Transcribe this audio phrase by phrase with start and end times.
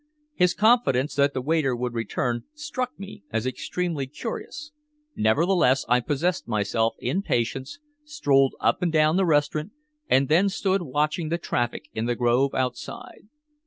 [0.33, 4.71] His confidence that the waiter would return struck me as extremely curious;
[5.15, 9.73] nevertheless I possessed myself in patience, strolled up and down the restaurant,
[10.09, 13.27] and then stood watching the traffic in the Grove outside.